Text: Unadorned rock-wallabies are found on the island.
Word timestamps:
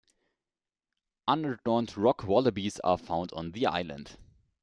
Unadorned 1.27 1.95
rock-wallabies 1.95 2.79
are 2.79 2.97
found 2.97 3.31
on 3.33 3.51
the 3.51 3.67
island. 3.67 4.17